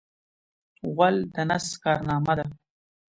[0.95, 2.45] غول د نس کارنامه ده.